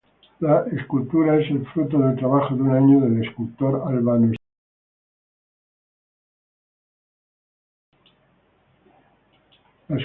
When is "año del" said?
2.75-3.21